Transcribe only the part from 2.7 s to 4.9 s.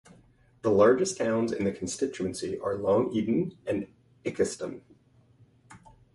Long Eaton and Ilkeston.